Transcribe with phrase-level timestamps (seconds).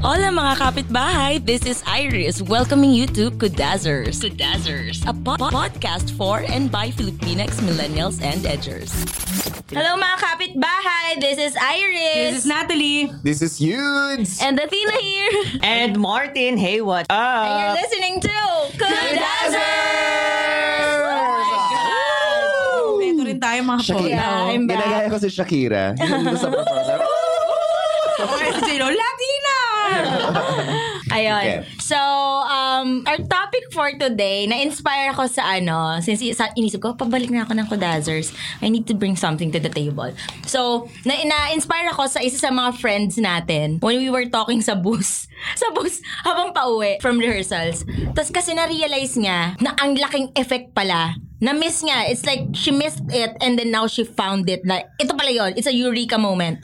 [0.00, 1.44] Hola mga kapitbahay!
[1.44, 4.16] This is Iris welcoming you to Kudazzers.
[4.16, 8.88] Kudazzers, a po- podcast for and by Filipinx millennials and edgers.
[9.68, 11.20] Hello mga kapitbahay!
[11.20, 12.16] This is Iris!
[12.16, 13.12] This is Natalie.
[13.20, 14.40] This is Yudes!
[14.40, 15.60] and Athena here!
[15.60, 17.20] And Martin, hey, what up?
[17.44, 18.34] And you're listening to
[18.80, 19.60] Kudazzers!
[22.80, 23.88] Oh Ito rin tayo mga po.
[24.00, 24.24] Shakira.
[24.48, 24.80] I'm back.
[24.80, 25.84] Ginagaya ko si Shakira.
[26.00, 27.04] Yun yung sa performance.
[28.60, 28.86] Sino?
[28.88, 29.29] Latina!
[31.10, 31.42] Ayun.
[31.42, 31.58] Okay.
[31.82, 31.98] So,
[32.80, 37.44] um, our topic for today, na-inspire ako sa ano, since sa, inisip ko, pabalik na
[37.44, 38.32] ako ng Kudazzers.
[38.64, 40.10] I need to bring something to the table.
[40.48, 44.74] So, na, na-inspire ako sa isa sa mga friends natin when we were talking sa
[44.74, 45.28] bus.
[45.56, 47.80] Sa bus, habang pauwi from rehearsals.
[48.12, 52.06] Tapos kasi na-realize niya na ang laking effect pala na-miss niya.
[52.12, 54.60] It's like she missed it and then now she found it.
[54.62, 56.62] Na, ito pala yon It's a eureka moment.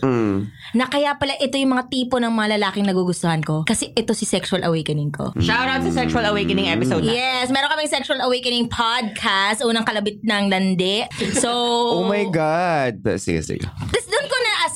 [0.77, 3.65] Na kaya pala ito yung mga tipo ng mga lalaking nagugustuhan ko.
[3.65, 5.33] Kasi ito si sexual awakening ko.
[5.41, 7.19] Shout out sa Sexual Awakening episode na.
[7.19, 9.59] Yes, meron kaming sexual awakening podcast.
[9.59, 11.03] Unang kalabit ng landi.
[11.35, 11.51] So,
[11.99, 13.03] Oh my God.
[13.19, 13.67] Sige, sige.
[13.67, 14.07] Tapos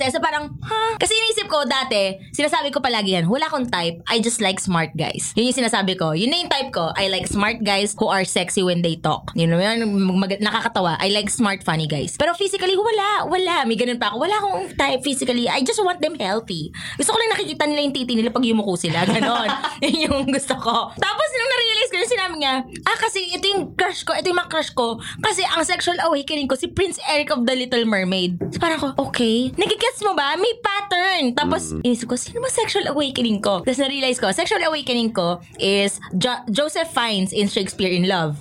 [0.00, 0.96] na-assess, so parang, ha?
[0.96, 4.96] Kasi inisip ko dati, sinasabi ko palagi yan, wala akong type, I just like smart
[4.96, 5.36] guys.
[5.36, 6.16] Yun yung sinasabi ko.
[6.16, 6.96] Yun na yung type ko.
[6.96, 9.28] I like smart guys who are sexy when they talk.
[9.36, 9.84] You know, yun,
[10.16, 10.96] mag- nakakatawa.
[10.96, 12.16] I like smart, funny guys.
[12.16, 13.28] Pero physically, wala.
[13.28, 13.68] Wala.
[13.68, 14.24] May ganun pa ako.
[14.24, 15.46] Wala akong type physically.
[15.46, 16.72] I just want them healthy.
[16.96, 19.04] Gusto ko lang nakikita nila yung titi nila pag yumuko sila.
[19.04, 19.48] Ganon.
[19.84, 20.94] yun yung gusto ko.
[20.96, 21.69] Tapos nung na-realize
[22.00, 22.54] ko yung sinabi niya,
[22.88, 24.96] ah kasi ito yung crush ko, ito yung mga crush ko.
[25.20, 28.40] Kasi ang sexual awakening ko, si Prince Eric of the Little Mermaid.
[28.56, 29.52] So parang ko, okay.
[29.52, 30.32] Nagigets mo ba?
[30.40, 31.36] May pattern.
[31.36, 33.60] Tapos, inisip ko, sino ba sexual awakening ko?
[33.60, 38.40] Tapos na-realize ko, sexual awakening ko is Jo- Joseph Fiennes in Shakespeare in Love.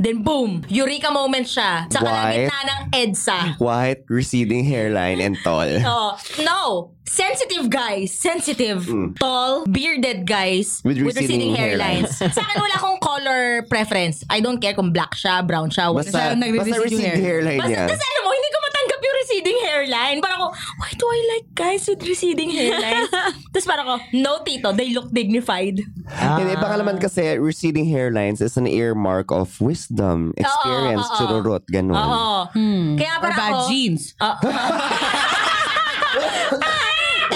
[0.00, 1.88] Then boom, eureka moment siya.
[1.92, 2.08] Sa Why?
[2.08, 3.40] kalagitna ng EDSA.
[3.60, 5.64] White, receding hairline, and tall.
[5.90, 6.94] Oh, no.
[7.10, 8.14] Sensitive guys.
[8.14, 8.86] Sensitive.
[9.18, 12.14] Tall, bearded guys With receding hairlines.
[12.22, 14.22] Sa akin, wala akong color preference.
[14.30, 15.90] I don't care kung black siya, brown siya.
[15.90, 17.18] what- Basta, nagre-recede basta yung receding hair.
[17.42, 17.82] hairline Basta, niya.
[17.90, 20.16] tas alam mo, hindi ko matanggap yung receding hairline.
[20.22, 23.10] Parang ako, why do I like guys with receding hairlines?
[23.52, 25.82] Tapos parang ako, no tito, they look dignified.
[26.06, 31.18] Hindi, baka naman kasi receding hairlines is an earmark of wisdom, experience, oo.
[31.18, 31.98] chururot, ganun.
[31.98, 32.46] Oo.
[32.94, 34.14] Kaya Or parang bad ako, genes.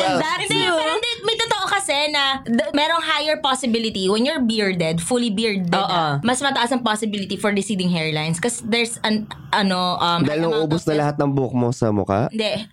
[0.04, 4.40] And that hindi, pero hindi, may totoo kasi na d- merong higher possibility when you're
[4.40, 10.00] bearded, fully bearded, ah, mas mataas ang possibility for receding hairlines kasi there's an, ano,
[10.00, 12.32] um, Dahil high nung amount ubos of na lahat ng buhok mo sa mukha.
[12.32, 12.64] Hindi.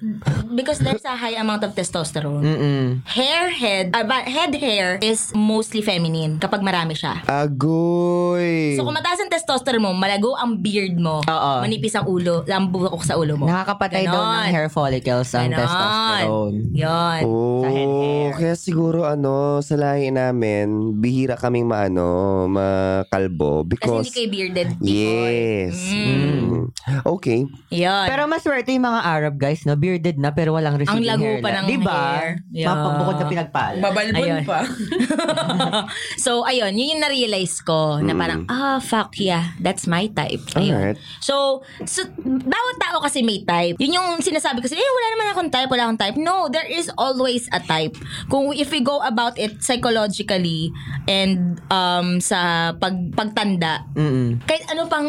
[0.55, 2.39] Because there's a high amount of testosterone.
[2.41, 2.88] Mm.
[3.03, 7.19] Hair head, uh, but head hair is mostly feminine kapag marami siya.
[7.28, 8.79] Agoy!
[8.79, 11.51] So kung mataas ang testosterone mo, malago ang beard mo, Oo.
[11.59, 13.45] manipis ang ulo, ang buhok sa ulo mo.
[13.45, 14.47] Nakakapatay daw Ganon.
[14.47, 15.59] ng hair follicles ang Ganon.
[15.59, 16.57] testosterone.
[16.72, 17.22] Yun.
[17.28, 18.31] Oh, Sa head hair.
[18.39, 24.69] kaya siguro ano, sa lahi namin, bihira kaming maano, makalbo Kasi because hindi kayo bearded
[24.78, 24.91] people.
[24.91, 25.78] Yes.
[25.91, 26.62] Mm.
[27.06, 27.40] Okay.
[27.72, 28.06] Yun.
[28.09, 29.78] Pero maswerte yung mga Arab guys, no?
[29.79, 31.40] Bearded na pero walang receding lago hair.
[31.40, 31.95] pa ng diba?
[31.95, 32.29] hair.
[32.51, 32.67] Yeah.
[32.73, 33.79] Mapabukod na pinagpala.
[33.79, 34.44] Babalbon Ayun.
[34.44, 34.59] pa.
[36.25, 40.44] so, ayun, yun yung na-realize ko na parang, ah, fuck yeah, that's my type.
[40.59, 40.75] Ayun.
[40.75, 40.97] Alright.
[41.23, 43.79] So, so, bawat tao kasi may type.
[43.79, 46.17] Yun yung sinasabi ko, eh, wala naman akong type, wala akong type.
[46.19, 47.95] No, there is always a type.
[48.28, 50.74] Kung if we go about it psychologically
[51.06, 52.40] and um sa
[52.74, 54.44] pag pagtanda, Mm-mm.
[54.44, 55.07] kahit ano pang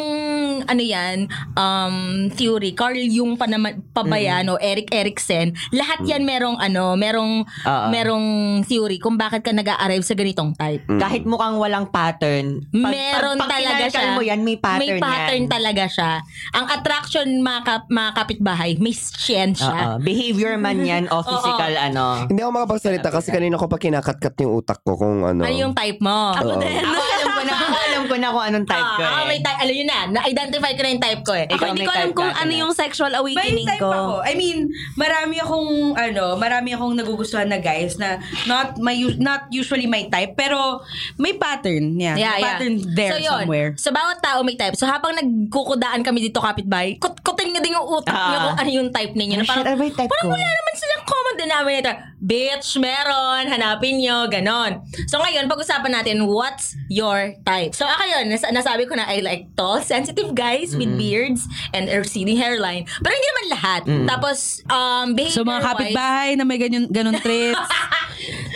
[0.62, 1.97] ano yan, um,
[2.31, 6.94] theory, Carl Jung pa naman, pa ba yan, o Eric Erikson, lahat yan merong ano,
[6.94, 7.87] merong, Oo.
[7.88, 8.26] merong
[8.62, 10.84] theory kung bakit ka nag-arrive sa ganitong type.
[10.99, 12.62] Kahit mukhang walang pattern.
[12.69, 14.12] pag- Meron pag, pag talaga siya.
[14.12, 15.50] mo yan, may pattern May pattern yan.
[15.50, 16.11] talaga siya.
[16.52, 19.08] Ang attraction mga, kap, mga kapitbahay, may Oo.
[19.17, 19.96] siyensya.
[19.99, 22.26] Behavior man yan o physical ano.
[22.26, 25.40] Hindi ako makapagsalita kasi kanina ko pa kinakatkat yung utak ko kung ano.
[25.40, 26.36] Ano yung type mo?
[26.36, 26.76] Ako din.
[26.76, 29.26] Ako alam ko na, ako alam ko na kung anong type ko Ah, eh.
[29.26, 29.58] may type.
[29.58, 31.46] Alam yun na, na-identify ko na yung type ko eh.
[31.48, 32.60] Ikaw Hindi may ko alam type kung ka, ano Kenneth.
[32.60, 33.88] yung sexual May awakening type ko.
[33.88, 34.14] ako.
[34.20, 34.58] I mean,
[34.94, 40.36] marami akong ano, marami akong nagugustuhan na guys na not my not usually my type
[40.36, 40.84] pero
[41.16, 41.96] may pattern.
[41.96, 42.44] Yeah, Yeah, may yeah.
[42.44, 43.69] pattern there so, yun, somewhere.
[43.76, 44.74] Sa bawat tao may type.
[44.74, 48.28] So habang nagkukudaan kami dito kapitbahay, kut-kutin nyo din yung utak Ah.
[48.28, 49.36] nyo kung ano yung type ninyo.
[49.38, 50.34] Na Ah, shit, ano ba yung type parang ko?
[50.34, 51.94] wala naman silang common denominator.
[52.22, 53.50] Bitch, meron.
[53.50, 54.30] Hanapin nyo.
[54.30, 54.86] Ganon.
[55.10, 57.74] So ngayon, pag-usapan natin, what's your type?
[57.74, 61.42] So ako yun, nas- nasabi ko na I like tall, sensitive guys with beards
[61.74, 62.86] and a receding hairline.
[63.02, 63.82] Pero hindi naman lahat.
[64.06, 67.58] Tapos, um, behavior So mga kapitbahay na may ganyan ganun traits,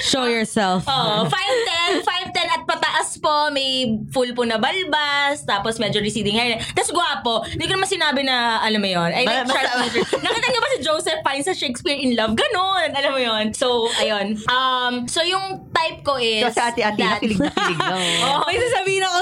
[0.03, 0.85] show yourself.
[0.87, 6.61] Oh, 5'10", 5'10 at pataas po, may full po na balbas, tapos medyo receding hair.
[6.75, 7.45] Tapos gwapo.
[7.49, 10.11] Hindi ko naman sinabi na, alam mo yun, I like sharp features.
[10.21, 12.37] Nakita niyo ba si Joseph Fiennes sa Shakespeare in Love?
[12.37, 13.55] Ganon, alam mo yun.
[13.55, 14.37] So, ayun.
[14.51, 16.45] Um, so yung type ko is...
[16.45, 17.97] So, sa ate-ate, nakilig na kilig no?
[18.27, 19.16] Oh, May sasabihin ako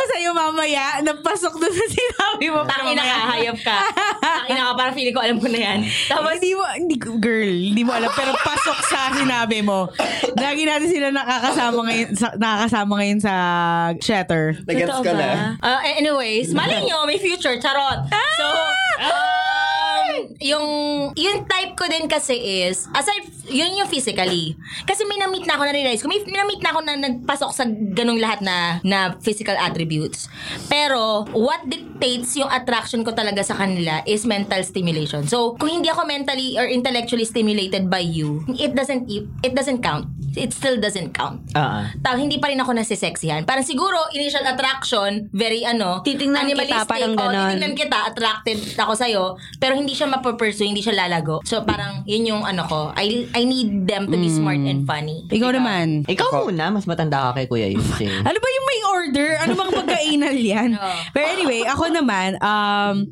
[0.50, 2.64] mamaya, napasok doon sa sinabi mo.
[2.67, 3.79] Tang ina ka, hayop ka.
[4.20, 5.79] Tang ina ka, parang feeling ko alam ko na yan.
[6.08, 8.11] Tapos, hindi mo, hindi, girl, hindi mo alam.
[8.12, 9.88] Pero pasok sa sinabi mo.
[10.35, 13.35] Lagi natin sila nakakasama ngayon sa, nakakasama ngayon sa
[14.00, 14.44] Shatter.
[14.67, 15.56] Nagets ka na.
[15.61, 18.08] Ah, anyways, malay nyo, may future, charot.
[18.37, 18.46] So,
[19.00, 19.44] um,
[20.41, 20.67] yung,
[21.15, 24.57] yung type ko din kasi is, aside, yun yung physically.
[24.89, 28.19] Kasi may na-meet na ako, na-realize ko, may na-meet na ako na nagpasok sa ganung
[28.19, 30.27] lahat na, na physical attributes.
[30.67, 31.63] Pero, what
[32.05, 35.25] dictates yung attraction ko talaga sa kanila is mental stimulation.
[35.25, 39.09] So, kung hindi ako mentally or intellectually stimulated by you, it doesn't,
[39.41, 40.05] it doesn't count.
[40.35, 41.95] It still doesn't count Ah.
[41.97, 43.47] tao, hindi pa rin ako nasisexihan.
[43.47, 46.91] Parang siguro, initial attraction, very ano, Titingnan kita, animalistic.
[46.91, 47.33] parang ganon.
[47.55, 49.25] titingnan kita, attracted ako sa'yo,
[49.56, 51.39] pero hindi siya mapapursue, hindi siya lalago.
[51.47, 52.91] So, parang, yun yung ano ko.
[52.93, 55.23] I, I need them to be smart and funny.
[55.31, 56.03] Ikaw naman.
[56.05, 58.11] Ikaw muna, mas matanda ka kay Kuya Yusi.
[58.11, 59.29] Ano ba yung may order?
[59.39, 60.71] Ano bang pagka-anal yan?
[60.77, 60.99] Oo.
[61.15, 63.06] Pero anyway, ako naman, um,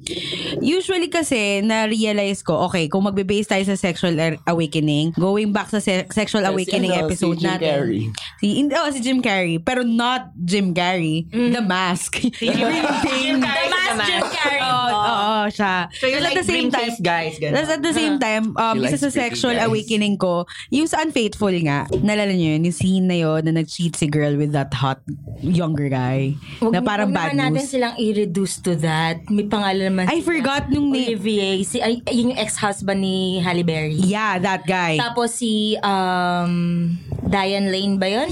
[0.58, 6.10] usually kasi, na-realize ko, okay, kung magbe-base tayo sa sexual awakening, going back sa se-
[6.10, 7.70] sexual awakening ano, episode si Jim natin.
[7.70, 8.02] Carrey.
[8.42, 9.56] Si, oh, si Jim Carrey.
[9.62, 11.30] Pero not Jim Carrey.
[11.30, 12.18] The Mask.
[12.18, 12.50] The
[13.38, 14.60] Mask Jim Carrey.
[14.62, 15.74] Oo, oo, siya.
[15.92, 17.54] So you Tapos like green face guys, ganun.
[17.54, 19.66] Tapos at the same time, um, She isa likes sa pretty sexual guys.
[19.66, 23.92] awakening ko, yung sa Unfaithful nga, nalala niyo yun, yung scene na yun, na nag-cheat
[23.92, 25.02] si girl with that hot
[25.38, 26.32] younger guy.
[26.58, 27.68] Huwag- na parang huwag bad naman natin news.
[27.68, 29.20] silang i-reduce to that.
[29.26, 30.28] May pangalan naman I sila.
[30.28, 31.12] forgot nung name.
[31.12, 31.60] Olivier.
[31.62, 33.98] Si, ay, yun yung ex-husband ni Halle Berry.
[33.98, 34.96] Yeah, that guy.
[34.96, 38.30] Tapos si um, Diane Lane ba yun?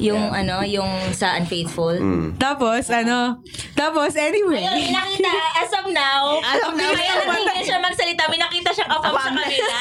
[0.00, 1.92] Yung ano, yung sa Unfaithful.
[2.36, 3.44] Tapos, ano,
[3.74, 4.58] tapos anyway.
[4.58, 8.40] Ayun, may nakita, as of now, As of now, kaya may- hindi siya magsalita, may
[8.40, 9.74] nakita siyang kapam sa kanila.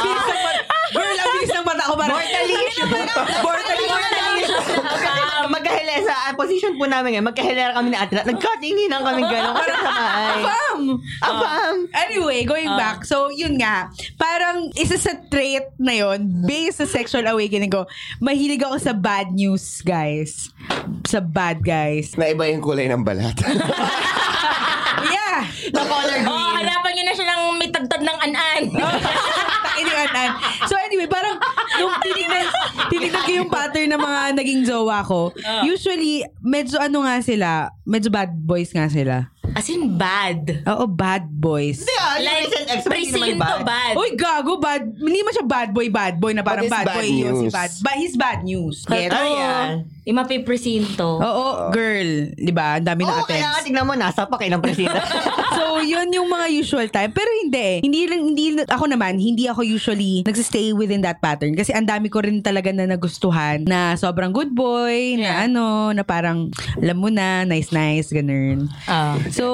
[0.00, 1.94] Bilis ng mata- Girl, ang bilis ng mata ko.
[1.96, 2.86] Parang, Mortalicious.
[2.86, 4.66] Mortalicious
[5.94, 6.02] kapam.
[6.02, 8.26] Magkahilera sa ah, position po namin ngayon, magkahilera kami ni Ate Nat.
[8.26, 9.54] Nagkatinginan kami gano'n.
[9.54, 10.42] Parang sa bahay.
[10.42, 10.80] Bam!
[11.22, 11.76] Abam!
[11.94, 13.06] Anyway, going back.
[13.06, 13.90] So, yun nga.
[14.18, 17.86] Parang isa sa trait na yun, based sa sexual awakening ko,
[18.18, 20.50] mahilig ako sa bad news, guys.
[21.06, 22.16] Sa bad guys.
[22.18, 23.36] Naiba yung kulay ng balat.
[25.04, 25.44] Yeah!
[25.74, 26.30] The color green.
[26.30, 28.62] Oh, hanapan niyo na siya ng may tagtad ng an-an.
[29.74, 30.30] Tainiwanan.
[30.70, 31.36] So anyway, parang
[31.84, 32.44] nung tinignan,
[32.88, 35.30] tinignan ko yung pattern ng mga naging jowa ko,
[35.62, 37.48] usually, medyo ano nga sila,
[37.82, 39.28] medyo bad boys nga sila.
[39.52, 40.66] As in bad.
[40.66, 41.84] Oo, bad boys.
[41.84, 43.62] Yeah, yung Like, hindi naman presinto bad.
[43.62, 43.94] bad.
[43.94, 44.82] Uy, gago, bad.
[44.90, 47.14] Hindi man siya bad boy, bad boy na parang But it's bad, bad boy yun
[47.30, 47.52] si news.
[47.52, 47.70] bad.
[47.78, 48.76] But he's bad news.
[48.82, 49.12] Get?
[49.12, 49.70] Ay, yan.
[50.02, 51.06] Yung mapipresinto.
[51.16, 52.34] Oo, girl.
[52.34, 52.76] Di ba?
[52.76, 53.64] Ang dami na Oo, kaya nga attempts.
[53.64, 54.98] tignan mo, nasa pa kayo ng presida.
[55.54, 57.10] so, yun yung mga usual time.
[57.14, 57.78] Pero hindi eh.
[57.80, 61.56] Hindi lang, hindi, ako naman, hindi ako usually nagsistay within that pattern.
[61.56, 66.02] Kasi ang dami ko rin talaga na nagustuhan na sobrang good boy, na ano, na
[66.04, 68.68] parang, alam mo na, nice-nice, ganun.
[68.86, 69.16] Ah.
[69.32, 69.46] So,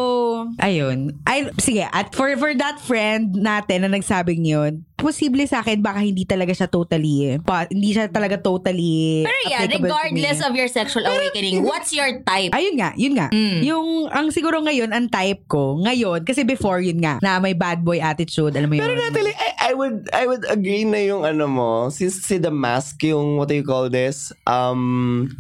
[0.59, 1.21] ayun.
[1.25, 6.05] Ay, sige, at for, for that friend natin na nagsabing yun, posible sa akin baka
[6.05, 10.69] hindi talaga siya totally, eh, pa, hindi siya talaga totally Pero yeah, regardless of your
[10.69, 12.53] sexual awakening, what's your type?
[12.53, 13.33] Ayun nga, yun nga.
[13.65, 17.81] Yung, ang siguro ngayon, ang type ko, ngayon, kasi before yun nga, na may bad
[17.81, 18.85] boy attitude, alam mo yun.
[18.85, 19.50] Pero Natalie, I
[19.81, 23.57] would I would agree na yung ano mo, si, si The Mask, yung what do
[23.57, 24.29] you call this?
[24.45, 25.33] Um,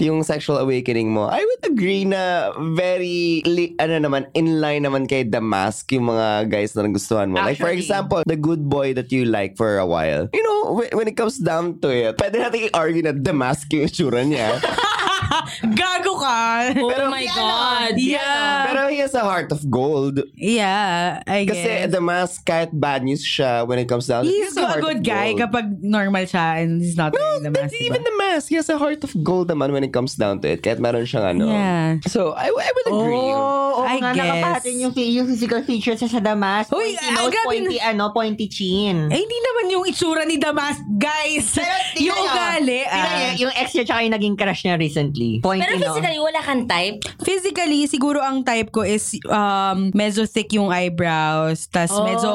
[0.00, 1.28] yung sexual awakening mo.
[1.28, 6.08] I would agree na very, li, ano naman, in line naman kay The Mask, yung
[6.08, 7.44] mga guys na nagustuhan mo.
[7.44, 7.84] Like for Actually.
[7.84, 10.32] example, the good boy that you like for a while.
[10.32, 13.68] You know, when, when it comes down to it, pwede natin i-argue na The Mask
[13.76, 14.56] yung itsura niya.
[15.78, 16.72] Gago ka.
[16.78, 17.94] Oh my God.
[17.96, 18.66] Yeah.
[18.68, 18.73] Pero
[19.04, 20.24] has a heart of gold.
[20.34, 21.54] Yeah, I guess.
[21.54, 24.24] Kasi the mask, kahit bad news siya when it comes down.
[24.24, 25.46] he He's has a heart good guy gold.
[25.46, 27.76] kapag normal siya and he's not wearing the mask.
[27.76, 28.08] even diba?
[28.08, 28.44] the mask.
[28.48, 30.64] He has a heart of gold naman when it comes down to it.
[30.64, 31.46] Kahit meron siyang ano.
[31.46, 32.00] Yeah.
[32.08, 33.30] So, I, I would agree.
[33.34, 34.24] Oo, oo I nga, guess.
[34.24, 36.70] nakapatin yung, yung physical features niya sa Damas.
[36.70, 39.10] Uy, pointy ah, nose, pointy, ano, pointy chin.
[39.10, 41.58] Eh, hindi naman yung itsura ni Damas, guys.
[41.98, 42.86] yung ugali.
[42.86, 45.42] Niya, yung ex niya tsaka yung naging crush niya recently.
[45.42, 45.98] Pointy Pero nose.
[45.98, 46.98] physically, wala kang type.
[47.24, 48.93] Physically, siguro ang type ko is
[49.26, 52.02] um, medyo thick yung eyebrows, tas Oh.
[52.02, 52.30] medyo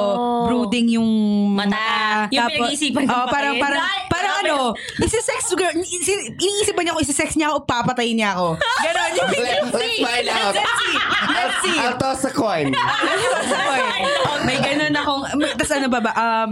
[0.45, 1.09] brooding yung
[1.51, 2.27] Mata.
[2.29, 3.63] Yung pinag-iisipan ng oh, parang, pakain.
[3.63, 4.49] parang, Ay, parang grabe.
[4.49, 4.57] ano,
[4.99, 8.55] isi-sex, girl, isi- iniisip ba niya kung isi-sex niya ako, papatayin niya ako.
[8.55, 9.11] Ganon.
[9.11, 10.53] Yung Let, let's find out.
[10.53, 10.95] Let's see.
[11.29, 11.77] Let's see.
[11.77, 12.71] I'll toss a coin.
[14.45, 16.49] may ganun akong, may, tas ano ba ba, um,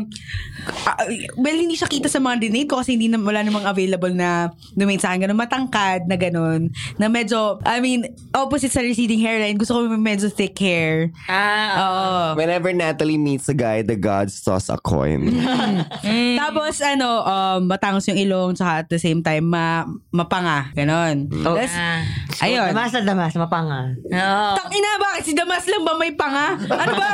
[0.88, 1.08] ah,
[1.40, 4.52] well, hindi siya kita sa mga dinate ko kasi hindi na, wala namang available na
[4.76, 5.28] donate sa akin.
[5.28, 6.70] Ganun, matangkad na ganun.
[7.00, 11.12] Na medyo, I mean, opposite sa receding hairline, gusto ko medyo thick hair.
[11.28, 12.40] Ah, Oo.
[12.40, 15.32] Whenever Natalie meets a guy, the gods toss a coin.
[16.42, 20.72] Tapos, ano, um, matangos yung ilong, tsaka at the same time, ma, mapanga.
[20.76, 21.30] Ganon.
[21.32, 22.02] Tapos, ah.
[22.44, 22.72] ayun.
[22.72, 23.82] Damas na damas, mapanga.
[23.98, 24.54] Oo.
[24.58, 26.58] Tang ina, bakit si Damas lang ba may panga?
[26.58, 27.12] Ano ba?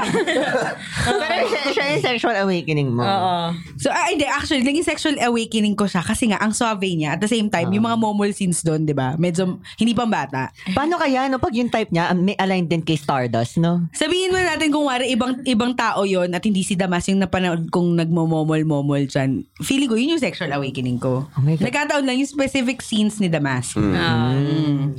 [1.22, 3.04] Pero siya, siya yung sexual awakening mo.
[3.04, 3.43] Oo.
[3.76, 7.22] So, ah, hindi, actually, naging sexual awakening ko siya kasi nga, ang suave niya, at
[7.24, 9.20] the same time, yung mga momol scenes doon, di ba?
[9.20, 10.54] Medyo, hindi pang bata.
[10.72, 13.90] Paano kaya, no, pag yung type niya, ah, may aligned din kay Stardust, no?
[13.92, 17.68] Sabihin mo natin kung wari ibang ibang tao yon at hindi si Damas yung napanood
[17.74, 19.44] kong nagmomomol-momol dyan.
[19.60, 21.26] Feeling ko, yun yung sexual awakening ko.
[21.26, 21.66] Oh my God.
[21.68, 23.74] Nagkataon lang yung specific scenes ni Damas.
[23.76, 24.30] Oo.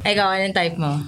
[0.03, 0.99] Ikaw, anong type mo?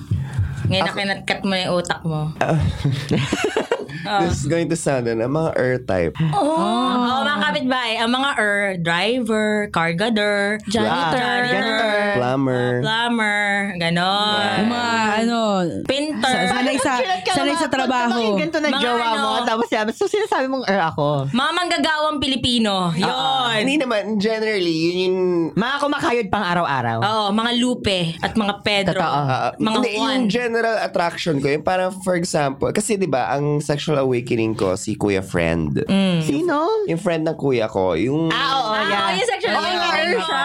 [0.67, 2.21] Ngayon na kinatkat mo na yung utak mo.
[4.23, 6.15] This is going to sound ano, mga earth type.
[6.33, 7.93] Oo, oh, mga kapitbahay.
[7.99, 11.95] Ang mga er, driver, cargador, janitor, Janitor.
[12.17, 12.65] Plumber.
[12.81, 13.41] plumber,
[13.77, 14.57] ganon.
[14.59, 15.39] Yung mga ano,
[15.85, 16.37] Pinter.
[16.47, 16.93] Sa- sanay sa,
[17.27, 18.37] sanay sa trabaho.
[18.37, 19.47] Ganito na Mga jowa mo, ano.
[19.47, 21.29] tapos sabi, so sinasabi mong er ako.
[21.31, 22.91] Mga manggagawang Pilipino.
[22.93, 23.53] Yun.
[23.57, 25.19] Hindi naman, generally, yun yung...
[25.53, 26.99] Mga kumakayod pang araw-araw.
[27.01, 29.01] Oo, mga Lupe at mga Pedro.
[29.01, 29.21] Totoo.
[29.27, 30.09] Ah, mga hindi, Juan.
[30.09, 34.73] yung general attraction ko, yung parang, for example, kasi di ba ang sexual awakening ko,
[34.75, 35.85] si Kuya Friend.
[36.25, 36.89] Sino?
[36.89, 38.33] Yung friend ng kuya ko, yung...
[38.33, 39.09] Ah, oo, Ah, yeah.
[39.13, 40.17] yung sexual Oo, awakening.
[40.19, 40.45] siya.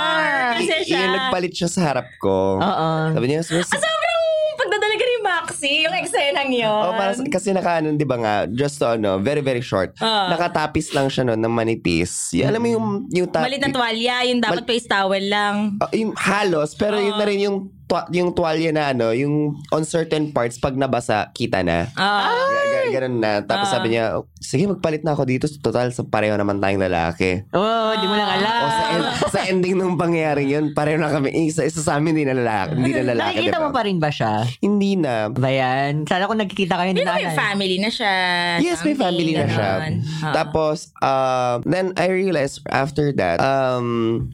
[0.51, 0.99] Kasi siya.
[0.99, 2.59] Yung nagpalit siya sa harap ko.
[2.59, 2.87] Oo.
[3.09, 4.19] Sabi niya, "Miss- Ah, sobrang
[4.53, 6.67] pagdadalaga ni Maxi, yung eksenang yun.
[6.67, 9.95] Oh, para, kasi naka, ano, di ba nga, just to, ano, very, very short.
[9.97, 10.27] Ah.
[10.29, 12.35] Nakatapis lang siya noon ng manipis.
[12.35, 13.47] Yung, alam mo yung, yung tapis.
[13.47, 15.55] Malit na tuwalya, yung dapat Mal- face towel lang.
[15.79, 17.57] Ah, yung halos, pero yun na rin yung,
[17.91, 19.35] twa- yung tuwalya na ano, yung
[19.67, 21.91] on certain parts, pag nabasa, kita na.
[21.93, 22.31] Ah.
[22.31, 23.43] Ga- Ganun na.
[23.43, 23.73] Tapos Ah.
[23.73, 25.43] sabi niya, sige, magpalit na ako dito.
[25.53, 27.43] Total, sa pareho naman tayong lalaki.
[27.51, 28.59] Oo, di mo lang alam.
[28.61, 31.35] O sa, en- sa ending ng pangyayari yun, pareho na kami.
[31.45, 32.71] Isa, isa sa amin, hindi na lalaki.
[32.73, 33.63] Hindi na lalaki, Nakikita diba?
[33.63, 34.33] mo pa rin ba siya?
[34.57, 35.13] Hindi na.
[35.27, 35.91] Ba yan?
[36.05, 38.13] Sana kung nagkikita kayo, Hindi hindi ba may na family na siya?
[38.61, 39.69] Yes, may family na siya.
[39.77, 39.93] ganon.
[40.21, 40.33] Ah.
[40.33, 44.31] Tapos, um, then I realized after that, um,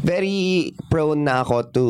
[0.00, 1.84] very prone na ako to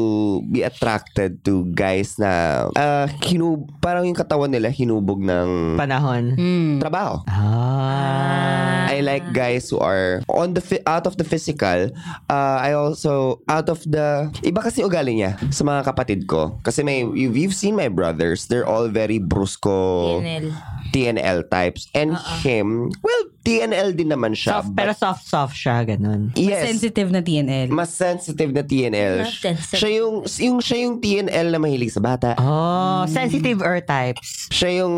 [0.45, 6.35] be attracted to guys na uh, hinub, parang yung katawan nila hinubog ng Panahon.
[6.81, 7.23] trabaho.
[7.29, 8.91] Ah.
[8.91, 11.95] I like guys who are on the fi- out of the physical.
[12.29, 16.59] Uh, I also out of the iba kasi ugali niya sa mga kapatid ko.
[16.67, 18.51] Kasi may you've, you've seen my brothers.
[18.51, 20.53] They're all very brusco TNL.
[20.91, 21.87] TNL types.
[21.95, 24.61] And him, well, TNL din naman siya.
[24.61, 26.29] Soft, pero soft-soft siya, ganun.
[26.35, 27.67] yes, Sensitive na TNL.
[27.69, 29.17] mas sensitive na TNL.
[29.19, 29.79] Mas sensitive.
[29.79, 32.37] Siya yung, yung, siya yung TNL na mahilig sa bata.
[32.37, 34.49] Oh, sensitive earth types.
[34.51, 34.95] Siya yung...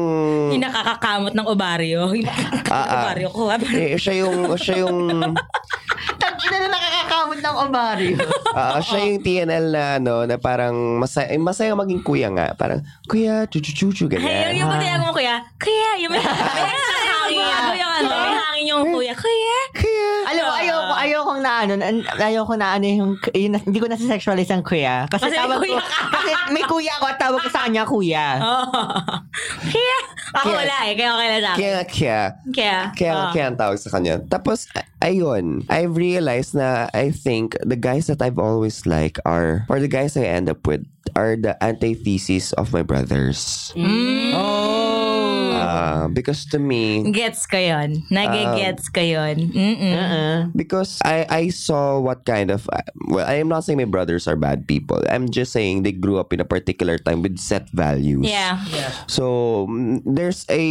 [0.51, 2.11] Yung nakakakamot ng obaryo.
[2.13, 3.01] Yung nakakakamot ng Ah, ah.
[3.01, 3.43] obaryo ko.
[3.73, 4.37] eh, siya yung...
[4.57, 4.99] Siya yung...
[6.19, 8.17] Tangina na nakakakamot ng ovaryo.
[8.53, 12.53] Ah, siya yung TNL na ano, na parang masaya, eh, masaya maging kuya nga.
[12.53, 14.53] Parang, kuya, chuchu-chuchu, Ay, yung, ganyan.
[14.59, 18.11] yung pati mo kuya, kuya, yung may, may hangin, yung ano,
[18.63, 19.15] hangin yung kuya,
[19.75, 20.11] kuya.
[20.31, 23.99] Alam mo, ayoko, ayoko na ano, an- ayoko na ano yung, yun, hindi ko na
[23.99, 25.11] sexualize ang kuya.
[25.11, 25.99] Kasi, Kasi tawag kuya ko, ka.
[26.15, 28.27] kasi may kuya ako at tawag ko sa kanya kuya.
[28.39, 28.67] Oh.
[29.73, 29.97] Kaya,
[30.33, 31.59] ako Kaya- wala eh, kaya okay na sa akin.
[31.59, 32.21] Kaya kaya.
[32.55, 33.31] Kaya, Kaya, ah.
[33.35, 34.15] kaya ang tawag sa kanya.
[34.31, 34.71] Tapos,
[35.03, 39.91] ayun, I've realized na I think the guys that I've always like are, or the
[39.91, 40.87] guys I end up with,
[41.19, 43.73] are the antithesis of my brothers.
[43.77, 44.33] Mm.
[45.63, 48.03] Ah, because to me, Gets ko yun.
[48.11, 49.37] Nage-gets ko yun.
[49.53, 49.95] Mm-mm.
[49.95, 50.39] Uh-uh.
[50.55, 52.67] because I I saw what kind of
[53.09, 55.03] well I am not saying my brothers are bad people.
[55.09, 58.27] I'm just saying they grew up in a particular time with set values.
[58.27, 58.63] Yeah.
[59.07, 60.65] So mm, there's a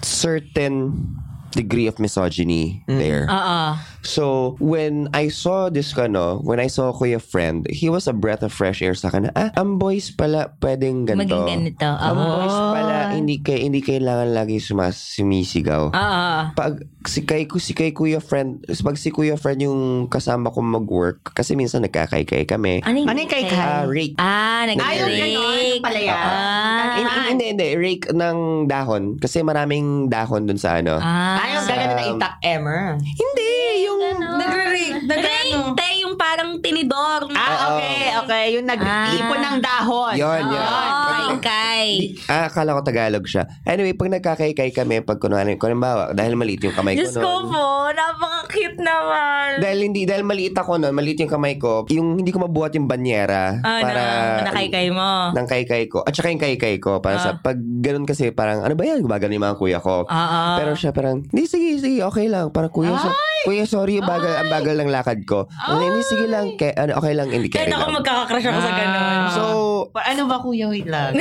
[0.00, 1.16] certain
[1.52, 3.28] degree of misogyny there.
[3.28, 3.76] Oo.
[4.02, 8.42] So, when I saw this kano, when I saw Kuya Friend, he was a breath
[8.42, 9.28] of fresh air sa akin.
[9.28, 11.38] na, Ah, ang boys pala pwedeng ganito.
[11.38, 11.86] Maging ganito.
[11.86, 12.26] Ang Oo.
[12.34, 15.94] boys pala, hindi, kay, hindi kailangan lagi sumas, sumisigaw.
[15.94, 16.32] Oo.
[16.52, 21.32] Pag si kay, si kay Kuya Friend, pag si Kuya Friend yung kasama ko mag-work,
[21.32, 22.82] kasi minsan nagkakaykay kami.
[22.82, 23.58] Ano yung Ano yung kay Kai?
[23.58, 24.14] Ah, rake.
[24.18, 25.82] Ah, Ay, yung ganon, nag-rake.
[25.82, 26.16] pala yan.
[26.16, 27.26] Ah.
[27.28, 27.68] Hindi, hindi.
[27.74, 29.16] Rake ng dahon.
[29.18, 30.98] Kasi maraming dahon dun sa ano.
[31.00, 31.40] Ah.
[31.40, 32.84] Ay, yung gagano na Um, itak emmer.
[32.98, 33.52] Hindi,
[33.86, 34.00] yung...
[34.22, 34.98] Nagre-rake.
[35.06, 37.30] Rake, te, yung parang tinidor.
[37.32, 38.44] Ah, okay, okay.
[38.58, 40.14] Yung nag-ipon ng dahon.
[40.18, 40.90] Yon, yon.
[41.32, 42.14] Oh, kay.
[42.28, 43.48] Ah, akala ko Tagalog siya.
[43.66, 47.44] Anyway, pag nagkakaykay kami, pag kunwari, halimbawa, dahil maliit yung kamay ko Diyos ko noon.
[47.48, 49.48] po, napaka-cute naman.
[49.58, 52.86] Dahil hindi, dahil maliit ako noon, maliit yung kamay ko, yung hindi ko mabuhat yung
[52.86, 54.02] banyera Ah, para...
[54.38, 55.32] na, nakaykay mo.
[55.32, 56.00] ng kaykay ko.
[56.00, 56.98] At saka yung kaykay ko.
[56.98, 57.38] Para sa, Ah.
[57.38, 59.00] pag ganun kasi, parang, ano ba yan?
[59.00, 60.04] Gumagano yung mga kuya ko.
[60.06, 60.56] Ah, ah.
[60.56, 62.50] Pero siya parang, hindi, sige, sige, okay lang.
[62.50, 63.08] Parang, kuya, so,
[63.42, 65.46] kuya, sorry, bagal, ang bagal ng lakad ko.
[65.50, 66.46] Hindi, hindi, sige lang.
[66.54, 69.18] Kay, ano, okay lang, hindi carry ako magkakakrush ako sa ganun.
[69.34, 69.44] So,
[69.92, 70.72] Pa- Ano ba kuya?
[70.72, 71.18] Wait lang.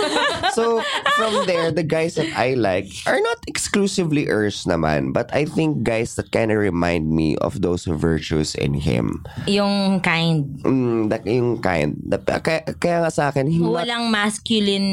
[0.56, 0.80] so
[1.18, 5.84] from there, the guys that I like are not exclusively Urs naman, but I think
[5.84, 9.20] guys that kind of remind me of those virtues in him.
[9.44, 10.46] yung kind.
[10.64, 12.00] Mm, that, yung kind.
[12.08, 14.88] That, kaya, kaya nga sa akin, hindi Walang masculine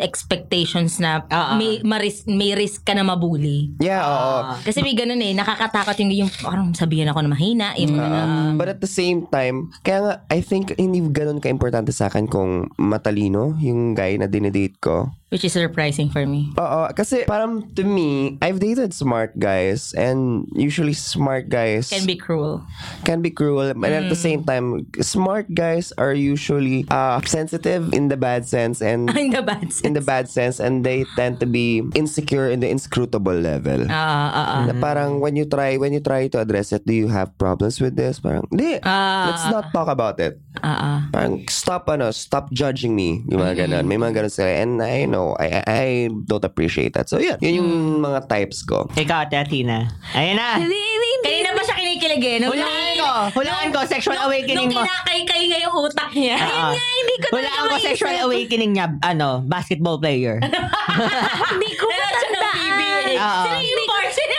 [0.00, 1.22] expectations na
[1.54, 3.70] may, maris, may risk ka na mabuli.
[3.78, 4.58] Yeah, oo.
[4.64, 7.66] Kasi may ganun eh, nakakatakot yung, yung parang sabihin ako na mahina.
[7.76, 12.06] Yung, Um, but at the same time, kaya nga, I think hindi ganun ka-importante sa
[12.08, 15.10] akin kung matalino yung guy na dinedate ko.
[15.32, 16.52] Which is surprising for me.
[16.60, 22.20] Oo, kasi parang to me, I've dated smart guys and usually smart guys Can be
[22.20, 22.60] cruel.
[23.08, 28.12] can be cruel and at the same time, smart guys are usually uh, sensitive in
[28.12, 29.80] the bad sense and In the bad sense.
[29.80, 33.88] in the bad sense and they tend to be insecure in the inscrutable level.
[33.88, 34.60] Ah, ah.
[34.68, 37.80] Na parang when you try when you try to address it, do you have problems
[37.80, 38.18] with this?
[38.18, 38.76] Parang, hindi.
[38.82, 39.30] Ah.
[39.30, 40.36] let's not talk about it.
[40.60, 40.98] Ah, ah.
[41.14, 43.22] Parang stop ano, stop judging me.
[43.30, 43.84] Yung mga ganun.
[43.86, 44.50] May mga ganun sila.
[44.60, 45.86] And I know, I, I, I
[46.22, 47.06] don't appreciate that.
[47.06, 48.86] So yeah, yun yung mga types ko.
[48.92, 49.86] Ikaw, Ate Athena.
[50.12, 50.56] Ayun na.
[50.56, 51.30] Hindi, hindi, hindi.
[51.32, 52.36] Kanina ba siya kinikilig eh?
[52.38, 53.10] Nung, Hulaan ko.
[53.36, 53.78] Hulaan ko.
[53.84, 54.80] Sexual nung, awakening nung mo.
[54.80, 56.36] kinakay-kay nga yung utak niya.
[56.36, 56.70] Oo.
[56.74, 57.86] hindi ko Hulaan talaga ko maisip.
[57.88, 58.86] sexual awakening niya.
[59.00, 60.38] Ano, basketball player.
[61.52, 63.06] Hindi ko matandaan.
[63.12, 64.10] Sino yung board?
[64.10, 64.36] Sino?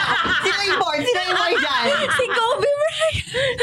[0.44, 1.00] Sino yung board?
[1.00, 1.84] Sino yung board dyan?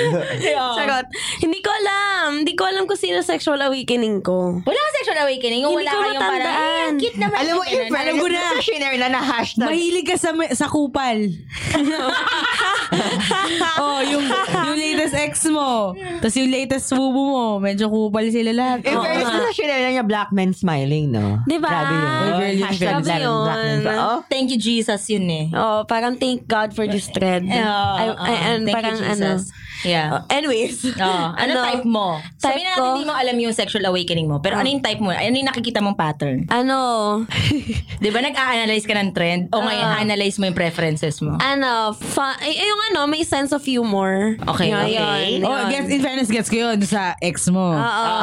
[0.14, 0.76] Bryant.
[0.78, 1.08] Charot.
[1.42, 2.28] Hindi ko alam.
[2.42, 4.62] Hindi ko alam kung sino sexual awakening ko.
[4.62, 5.62] Wala kang sexual awakening.
[5.66, 7.38] Yung Hindi wala ko kayong parang, ang cute naman.
[7.42, 8.44] Alam mo, in fairness, ko na.
[8.62, 9.68] share na na hashtag.
[9.68, 11.20] Mahilig ka sa, sa kupal.
[13.82, 14.26] oh, yung,
[14.68, 15.96] yung latest ex mo.
[16.20, 17.46] Tapos yung latest subo mo.
[17.62, 18.86] Medyo kupal sila lahat.
[18.86, 21.40] In fairness, gusto share na niya black men smiling, no?
[21.46, 21.70] Diba?
[21.70, 22.66] Grabe yun.
[22.66, 23.44] Hashtag grabe black yun.
[23.46, 23.98] black men.
[23.98, 25.46] Oh, Thank you, Jesus, yun eh.
[25.54, 27.44] Oh, parang thank God for this thread.
[27.46, 28.06] Eh, oo, I.
[28.16, 29.30] I, and Thank parang you, ano.
[29.82, 30.08] Yeah.
[30.12, 30.84] Oh, anyways.
[30.96, 32.22] Oh, ano, type mo?
[32.36, 32.86] Type Sabihin natin ko?
[32.92, 34.38] hindi mo alam yung sexual awakening mo.
[34.38, 35.10] Pero ano yung type mo?
[35.10, 36.46] Ano yung nakikita mong pattern?
[36.48, 36.78] Ano?
[38.04, 39.42] Di ba nag-a-analyze ka ng trend?
[39.50, 41.38] O ngayon, analyze mo yung preferences mo?
[41.38, 41.94] ano?
[41.94, 44.38] Fa- ay, ay, yung ano, may sense of humor.
[44.48, 44.94] Okay, Yun, okay.
[45.38, 45.70] yun, Oh, yun.
[45.70, 47.74] gets, in fairness, gets ko yun sa ex mo.
[47.74, 48.18] Oo.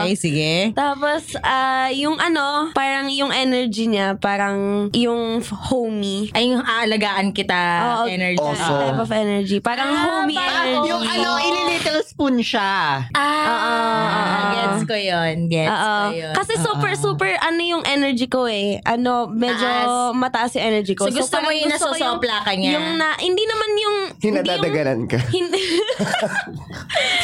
[0.00, 0.52] Okay, sige.
[0.72, 6.28] Tapos, ah, yung ano, parang yung energy niya, parang yung homey.
[6.32, 7.58] Ay, yung aalagaan kita
[7.96, 8.40] Oo, energy.
[8.40, 9.58] Also, type of energy.
[9.60, 10.49] Parang homey parang energy.
[10.86, 13.06] Yung ano, ili-little spoon siya.
[13.14, 15.48] Ah, gets ko yun.
[15.48, 15.96] Gets Oo.
[16.10, 16.34] ko yun.
[16.36, 18.78] Kasi super, super, ano yung energy ko eh.
[18.84, 20.14] Ano, medyo Taas.
[20.16, 21.08] mataas yung energy ko.
[21.08, 22.72] So, gusto mo parang yung gusto ko nasosopla ka niya?
[22.76, 23.96] Yung na, hindi naman yung...
[24.20, 25.18] Yung hindi nadadaganan ka.
[25.30, 25.62] Hindi.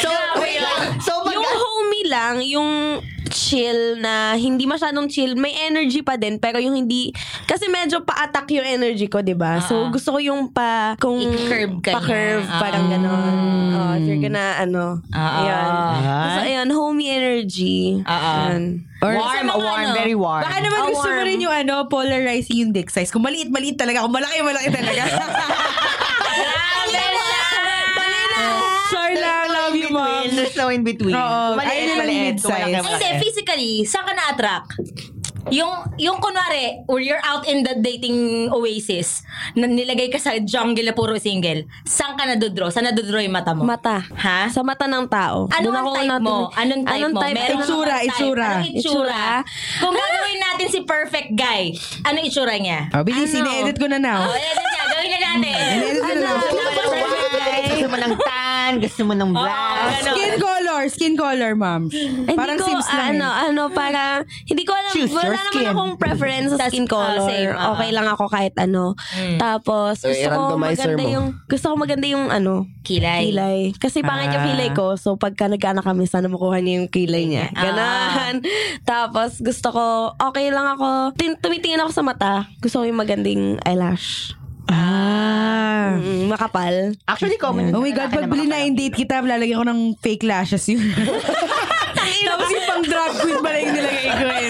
[0.01, 0.09] So,
[0.39, 1.01] wait lang.
[1.01, 1.33] So, pag...
[1.35, 2.69] yung homey lang, yung
[3.37, 7.13] chill na hindi masyadong chill, may energy pa din pero yung hindi
[7.45, 9.61] kasi medyo pa-attack yung energy ko, 'di ba?
[9.61, 12.57] So gusto ko yung pa kung I-curve ka pa-curve niya.
[12.57, 12.91] parang Ah.
[12.91, 13.35] ganon.
[13.69, 15.37] Oh, if you're gonna ano, Ah.
[15.37, 15.69] ayun.
[16.27, 18.01] So ayun, homey energy.
[18.03, 18.49] Ah.
[18.49, 18.81] Ayun.
[18.97, 20.41] Or warm, mga warm, ano, very warm.
[20.41, 21.27] Baka naman Ah, gusto mo warm.
[21.29, 23.13] rin yung ano, polarizing yung dick size.
[23.13, 25.05] Kung maliit-maliit talaga, kung malaki, malaki talaga.
[26.87, 27.26] Sorry
[29.89, 30.35] lang, you, mom.
[30.35, 31.13] There's no in between.
[31.13, 32.23] Oo, Maliit, ayun yung maliit.
[32.35, 32.49] mid-size.
[32.49, 32.91] Malaki, Ay, malaki.
[32.93, 34.69] Hindi, physically, saan ka na-attract?
[35.47, 39.23] Yung, yung kunwari, or you're out in the dating oasis,
[39.53, 42.67] na nilagay ka sa jungle na puro single, saan ka nadodraw?
[42.67, 43.63] Saan nadodraw yung mata mo?
[43.63, 44.03] Mata.
[44.11, 44.51] Ha?
[44.51, 45.47] Sa mata ng tao.
[45.47, 46.37] Ano Doon ang ako type una- mo?
[46.51, 47.19] Anong type mo?
[47.23, 47.63] Meron Itsura,
[47.95, 48.11] akong type.
[48.11, 48.47] itsura.
[48.49, 49.23] Anong itsura?
[49.79, 51.71] Kung gagawin natin si perfect guy,
[52.03, 52.79] ano itsura niya?
[52.91, 53.47] oh, bilis, Ano?
[53.47, 54.27] ini-edit ko na now.
[54.27, 54.83] Oh, edit niya.
[54.85, 55.55] Gawin na natin.
[55.55, 56.37] Ini-edit ko na now.
[56.43, 58.13] Ng white, gusto mo ng
[58.67, 60.03] tan, gusto mo ng black.
[60.03, 61.87] Skin color, skin color, ma'am.
[62.35, 63.15] Parang ko, Sims lang.
[63.15, 63.43] ano, eh.
[63.47, 64.01] ano, para,
[64.43, 65.67] hindi ko alam, Choose your wala naman skin.
[65.71, 67.23] akong preference sa skin ah, color.
[67.25, 67.71] same, ah.
[67.71, 68.91] okay lang ako kahit ano.
[69.39, 71.15] Tapos, So, gusto ko i-randomizer maganda mo.
[71.15, 72.53] yung, gusto ko maganda yung, ano,
[72.83, 73.31] Kilay.
[73.31, 73.59] kilay.
[73.73, 74.49] Kasi pangit yung Ah.
[74.49, 74.85] kilay ko.
[74.95, 77.47] So, pagka nagkaanak kami, sana makuha niya yung kilay niya.
[77.51, 77.63] Ah.
[77.63, 78.35] Ganon.
[78.83, 79.85] Tapos, gusto ko,
[80.21, 81.15] okay lang ako.
[81.15, 82.33] Tin- tumitingin ako sa mata.
[82.59, 84.35] Gusto ko yung maganding eyelash.
[84.67, 85.95] Ah.
[85.97, 86.75] Mm, makapal.
[87.07, 87.71] Actually, common.
[87.71, 90.83] Oh my God, pag blind date kita, lalagyan ko ng fake lashes yun.
[92.27, 94.46] Tapos yung pang drag queen pala yung nilagay ko eh.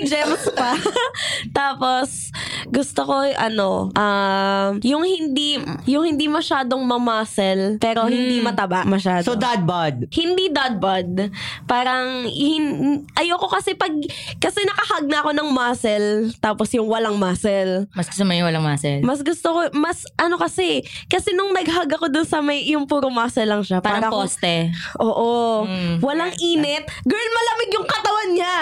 [0.00, 0.72] Yung may gems pa.
[1.60, 2.32] Tapos,
[2.68, 9.24] gusto ko, ano, um, yung hindi, yung hindi masyadong mamuscle, pero hindi mataba masyado.
[9.24, 10.08] So, dad bod.
[10.12, 11.30] hindi dad bod.
[11.68, 13.92] Parang, hin- ayoko kasi pag,
[14.40, 16.08] kasi nakahag na ako ng muscle,
[16.40, 17.86] tapos yung walang muscle.
[17.92, 19.00] Mas gusto mo yung walang muscle.
[19.04, 23.10] Mas gusto ko, mas ano kasi, kasi nung nag-hug ako dun sa may, yung puro
[23.12, 23.82] muscle lang siya.
[23.82, 24.70] Parang parang- poste.
[25.02, 25.64] Oo.
[25.66, 26.00] Mm.
[26.00, 26.84] Walang init.
[27.04, 28.56] Girl, malamig yung katawan niya.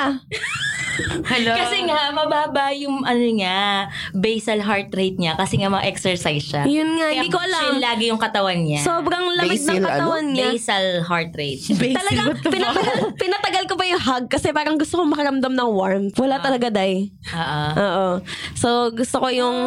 [1.29, 1.53] Hello?
[1.55, 6.65] Kasi nga, mababa yung ano niya, basal heart rate niya kasi nga ma-exercise siya.
[6.65, 7.61] Yun nga, hindi ko alam.
[7.61, 8.81] chill lagi yung katawan niya.
[8.81, 10.33] Sobrang lamig Basil, ng katawan ano?
[10.33, 10.47] niya.
[10.51, 11.63] basal heart rate.
[12.01, 16.17] Talagang pinatagal, pinatagal ko pa yung hug kasi parang gusto ko makaramdam ng warmth.
[16.17, 17.13] Wala talaga, day.
[17.29, 17.69] Oo.
[17.77, 18.09] Oo.
[18.57, 19.59] So, gusto ko yung,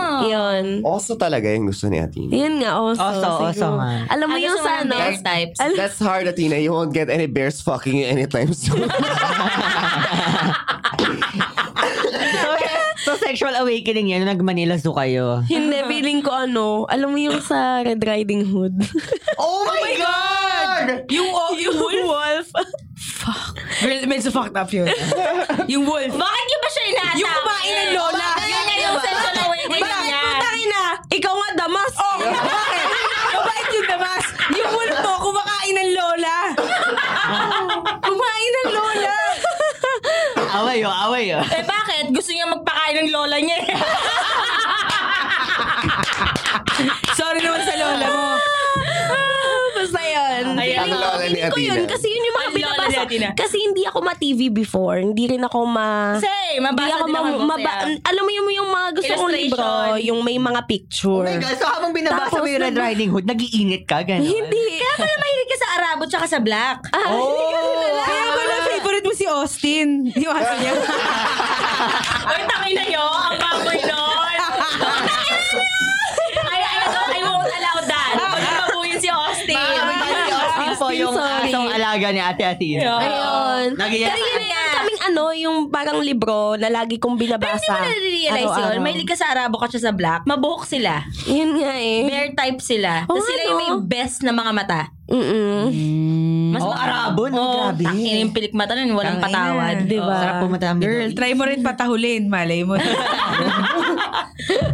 [0.00, 0.24] Oh.
[0.24, 0.80] yun.
[0.80, 2.32] Also talaga yung gusto ni Athena.
[2.32, 3.02] Yun nga, also.
[3.02, 3.78] Also, also siguro.
[3.78, 3.92] nga.
[4.08, 4.94] Alam mo Ay, yung sa ano?
[4.96, 5.58] bear types.
[5.76, 6.56] That's hard, Athena.
[6.56, 8.86] You won't get any bears fucking you anytime soon.
[13.00, 15.40] So, sexual awakening yan, nag-Manila Zoo kayo.
[15.42, 18.76] Hindi, feeling ko ano, alam mo yung sa Red Riding Hood.
[19.40, 21.08] Oh my God!
[21.08, 22.04] Yung, oh, yung wolf.
[22.04, 22.48] Wolf.
[23.80, 24.84] Well, medyo fucked up yun.
[25.64, 26.12] yung wolf.
[26.12, 27.18] Bakit niyo ba siya inaatake?
[27.18, 28.28] Yung kumain ng lola.
[28.38, 30.20] Yun yung sexual awakening Bakit niya.
[30.26, 30.84] putangin na?
[31.08, 31.92] Ikaw nga damas.
[31.96, 32.84] Oh, bakit?
[33.30, 34.24] Mabait yung damas.
[34.52, 36.36] Yung wolf mo, kumakain ng lola.
[38.02, 39.16] kumain ng lola.
[40.80, 41.44] Away yun, away yun.
[41.46, 42.04] Eh bakit?
[42.10, 43.56] Gusto niya magpakain ng lola niya.
[43.58, 43.68] eh.
[47.12, 48.28] Sorry naman sa lola mo.
[49.72, 50.44] Basta yun.
[50.54, 51.78] Ay, Feeling ang lola ni ko yun.
[51.78, 51.90] Athena.
[51.90, 52.98] Kasi yun yung mga binabasa.
[53.00, 53.28] Athena.
[53.32, 54.96] Kasi hindi ako ma-TV before.
[54.98, 56.16] Hindi rin ako ma...
[56.16, 57.84] Same, mabasa din ako ma- maba-.
[58.02, 60.06] Alam mo yung, yung mga gusto kong libro, Illustration.
[60.06, 61.22] yung may mga picture.
[61.22, 64.20] Oh my God, so habang binabasa Tapos mo yung Red Riding Hood, nagiinit ka, gano'n?
[64.22, 64.64] Hindi.
[64.80, 66.78] Kaya pala mahilig ka sa Arabo tsaka sa Black.
[66.90, 67.08] Ah.
[67.08, 67.59] Kaya
[69.04, 70.10] mo si Austin.
[70.14, 70.72] Yung aso niya.
[72.26, 73.10] Ay, tangin na yun.
[73.30, 74.36] Ang baboy nun.
[76.52, 78.12] ay, ay, I won't allow that.
[78.16, 79.56] Pag mabuhin si Austin.
[79.56, 81.52] Si Austin po yung sorry.
[81.52, 82.82] asong alaga ni Ate Athena.
[82.98, 83.66] Ayun.
[83.76, 84.59] Nagiyak Pero yun
[85.00, 87.72] ano, yung parang libro na lagi kong Pero hindi binabasa.
[87.72, 88.80] mo na-realize yun.
[88.80, 90.20] Mahilig ka sa Arabo ka siya sa Black.
[90.22, 91.02] Mabuhok sila.
[91.24, 91.98] Yun nga eh.
[92.04, 93.04] Bear type sila.
[93.04, 93.82] Oo, Tapos sila yung may ano?
[93.82, 94.80] best na mga mata.
[95.10, 95.62] Mm-mm.
[96.50, 97.40] Mas Oh, Arabo, no?
[97.40, 97.82] Oh, Grabe.
[97.82, 98.92] takin yung pilik mata nun.
[98.92, 99.76] Walang patawad.
[99.84, 100.14] Diba?
[100.14, 102.26] Sarap pumunta ng Girl, try mo rin patahulin.
[102.26, 102.74] Malay mo.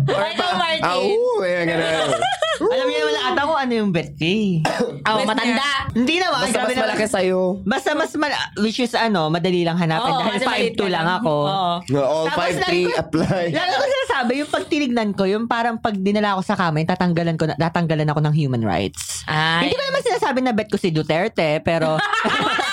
[0.07, 0.83] Michael Martin.
[0.83, 1.01] Au,
[1.41, 2.11] eh, ganun.
[2.59, 4.61] Alam niyo naman ata kung ano yung bet fee.
[5.07, 5.87] Oh, matanda.
[5.95, 6.43] Hindi naman.
[6.43, 6.87] Basta grabe mas naman.
[6.91, 7.41] malaki sa'yo.
[7.63, 10.89] Basta mas mal- which is ano, madali lang hanapin Oo, dahil kasi maliit 5'2 ka
[10.91, 11.35] lang ako.
[11.39, 11.73] Oo.
[11.87, 13.45] No, all Tapos 5'3 lagi ko- apply.
[13.55, 17.39] Lalo ko sinasabi, yung pag tinignan ko, yung parang pag dinala ako sa kamay, tatanggalan
[17.39, 19.23] ko na, tatanggalan ako ng human rights.
[19.25, 19.71] Ay.
[19.71, 22.03] Hindi ko naman sinasabi na bet ko si Duterte, pero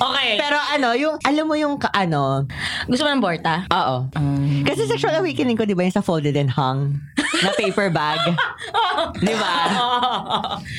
[0.00, 0.30] Okay.
[0.36, 2.46] pero ano, yung alam mo yung ka- ano,
[2.86, 3.66] Gusto mo ng Borta?
[3.68, 3.96] oo.
[4.62, 7.02] Kasi sexual awakening ko, 'di ba, yung sa folded and hung
[7.38, 8.18] na paper bag.
[9.18, 9.54] 'Di ba?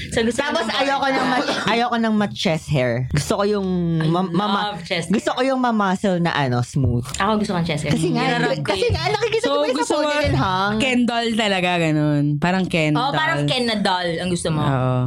[0.09, 0.81] so, gusto mo Tapos ng Borta?
[0.81, 3.07] ayoko ng ma- ayoko ng ma chest hair.
[3.11, 3.67] Gusto ko yung
[4.05, 7.03] ma- mama love chest Gusto ko yung ma-muscle na ano, smooth.
[7.17, 7.91] Ako gusto kong chest hair.
[7.91, 8.93] Kasi nga, Nirarab ko kasi yun.
[8.93, 10.73] nga nakikita ko so, ba yung sa gusto mo folded and hung?
[10.77, 12.23] Ken doll talaga, ganun.
[12.37, 13.13] Parang Ken Oo, doll.
[13.13, 14.61] parang Ken na doll ang gusto mo.
[14.61, 14.99] Oo.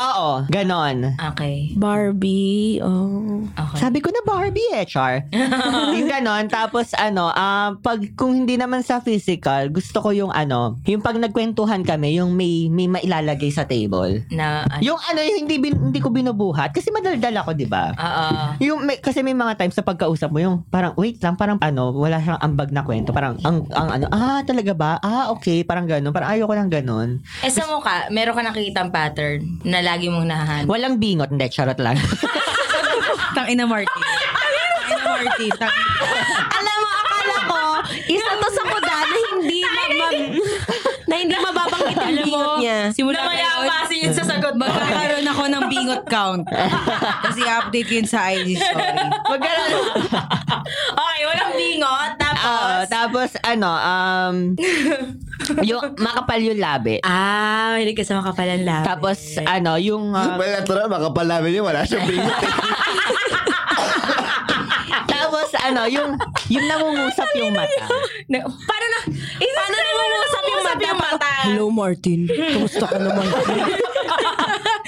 [0.00, 1.12] Oo, ganon.
[1.36, 1.76] Okay.
[1.76, 2.80] Barbie.
[2.80, 3.44] Oh.
[3.52, 3.78] Okay.
[3.78, 5.28] Sabi ko na Barbie eh, Char.
[5.96, 6.48] yung ganon.
[6.48, 11.20] Tapos ano, ah, pag kung hindi naman sa physical, gusto ko yung ano, yung pag
[11.20, 14.24] nagkwentuhan kami, yung may, may mailalagay sa table.
[14.32, 16.72] na, ano, Yung ano, yung hindi, bin, hindi ko binubuhat.
[16.72, 17.92] Kasi madaldal ako, di ba?
[17.92, 18.26] Oo.
[18.64, 21.92] Yung may, kasi may mga times sa pagkausap mo yung parang wait lang parang ano
[21.92, 25.84] wala siyang ambag na kwento parang ang ang ano ah talaga ba ah okay parang
[25.84, 27.08] ganun parang ayoko ng ganun
[27.42, 30.62] Eh sa mukha, meron ka nakikita pattern na lagi mong nahahan.
[30.64, 31.98] walang bingot hindi charot lang
[33.30, 33.86] Tang ina Marty.
[33.86, 35.46] Tang ina Marty.
[35.54, 35.70] Tang
[36.52, 37.60] Alam mo, akala ko,
[38.08, 40.34] isa to sa kuda na hindi ma-
[41.06, 42.90] na hindi mababang Alam mo, niya.
[42.90, 43.70] Simula yun
[44.12, 44.64] sa sagot mo.
[44.64, 46.44] Magkakaroon ako ng bingot count.
[47.24, 48.96] Kasi update ko yun sa IG story.
[49.26, 49.84] Magkaroon.
[50.92, 52.10] okay, walang bingot.
[52.16, 54.36] Tapos, Oo, tapos ano, um,
[55.62, 57.00] yung makapal yung labi.
[57.00, 58.86] ah, mahilig ka sa makapalan labi.
[58.86, 61.64] Tapos ano, yung um, Well, natural, makapal namin yun.
[61.64, 62.32] Wala siyang bingot.
[65.30, 66.10] tapos ano, yung
[66.50, 67.86] yung nangungusap yung mata.
[68.26, 69.00] Na, paano na?
[69.38, 70.90] Isa Paano nangungusap yung mata?
[70.98, 71.30] mata?
[71.46, 72.20] Hello, Martin.
[72.26, 73.26] Kamusta ka naman?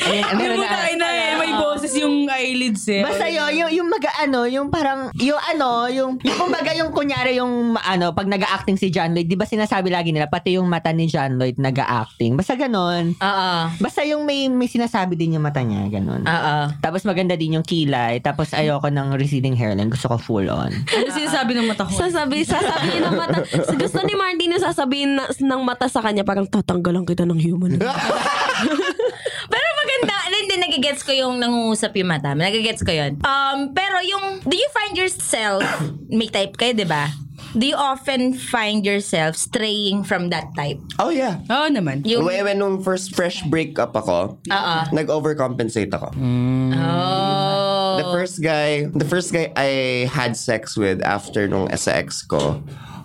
[0.02, 0.98] Ayun, Hindi meron na.
[0.98, 1.32] na eh.
[1.38, 3.06] May boses yung eyelids eh.
[3.06, 7.38] Basta yun, yung, yung mag, ano, yung parang, yung ano, yung, yung kumbaga yung kunyari
[7.38, 10.90] yung, ano, pag nag-acting si John Lloyd, di ba sinasabi lagi nila, pati yung mata
[10.90, 12.34] ni John Lloyd nag-acting.
[12.34, 13.14] Basta ganon.
[13.14, 13.52] Oo.
[13.78, 16.26] Basta yung may, may sinasabi din yung mata niya, ganon.
[16.26, 16.56] Oo.
[16.82, 18.18] Tapos maganda din yung kilay.
[18.18, 19.86] Tapos ayoko ng receding hairline.
[19.88, 20.72] Gusto ko full on.
[20.72, 21.92] Ano sinasabi ng mata ko?
[21.92, 23.44] Sasabi, sasabihin ng mata.
[23.76, 27.76] Gusto ni Martin na sasabihin na, ng mata sa kanya, parang tatanggalan kita ng human.
[29.52, 32.32] Pero maganda, hindi, nagigets ko yung nangungusap yung mata.
[32.32, 33.16] Nagigets ko yun.
[33.20, 35.64] Um, pero yung, do you find yourself,
[36.08, 37.08] may type kayo, di ba?
[37.52, 40.80] Do you often find yourself straying from that type?
[40.96, 41.36] oh, yeah.
[41.52, 42.00] Oo naman.
[42.08, 44.76] Yung, When, when nung first fresh breakup ako, Oo.
[44.88, 46.16] nag-overcompensate ako.
[46.16, 47.71] oh.
[47.98, 52.62] The first guy, the first guy I had sex with after nung sa ko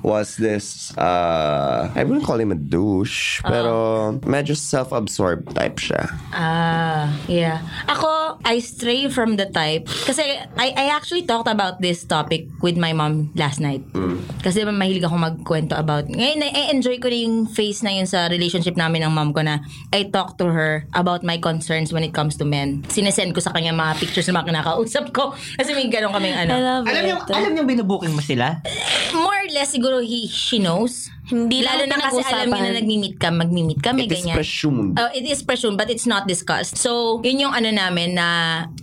[0.07, 6.07] was this, uh, I wouldn't call him a douche, pero medyo self-absorbed type siya.
[6.31, 7.59] Ah, yeah.
[7.91, 9.91] Ako, I stray from the type.
[10.07, 10.23] Kasi
[10.55, 13.83] I, I actually talked about this topic with my mom last night.
[14.39, 16.07] Kasi mahilig ako magkwento about.
[16.07, 19.59] Ngayon, na-enjoy ko na yung phase na yun sa relationship namin ng mom ko na
[19.91, 22.87] I talk to her about my concerns when it comes to men.
[22.87, 25.35] Sinesend ko sa kanya mga pictures na mga kinakausap ko.
[25.59, 26.53] Kasi may ganun kaming I ano.
[26.55, 27.05] love Alam it.
[27.11, 28.63] niyo, alam niyo binubuking mo sila?
[29.11, 31.09] More or less, siguro he, she knows.
[31.27, 34.35] Hindi Lalo na kasi alam niya na nag-meet ka, mag-meet kami, It is ganyan.
[34.39, 34.95] presumed.
[34.95, 36.79] Oh, it is presumed but it's not discussed.
[36.79, 38.27] So, yun yung ano namin na